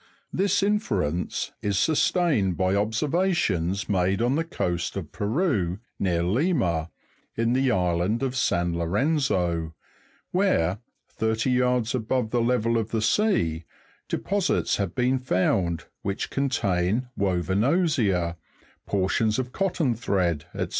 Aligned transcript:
This 0.33 0.63
inference 0.63 1.51
is 1.61 1.77
sustained 1.77 2.57
by 2.57 2.73
observations 2.73 3.87
made 3.87 4.19
on 4.19 4.33
the 4.33 4.43
coast 4.43 4.97
of 4.97 5.11
Peru, 5.11 5.77
near 5.99 6.23
Lima, 6.23 6.89
in 7.37 7.53
the 7.53 7.69
island 7.69 8.23
of 8.23 8.35
San 8.35 8.75
Lorenzo, 8.75 9.75
where, 10.31 10.79
thirty 11.07 11.51
yards 11.51 11.93
above 11.93 12.31
the 12.31 12.41
level 12.41 12.79
of 12.79 12.89
the 12.89 12.99
sea, 13.03 13.65
deposits 14.09 14.77
have 14.77 14.95
been 14.95 15.19
found 15.19 15.85
which 16.01 16.31
contain 16.31 17.07
woven 17.15 17.63
osier, 17.63 18.37
portions 18.87 19.37
of 19.37 19.51
cotton 19.51 19.93
thread, 19.93 20.45
&c. 20.57 20.65